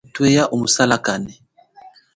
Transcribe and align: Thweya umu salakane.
Thweya 0.13 0.43
umu 0.53 0.67
salakane. 0.75 1.33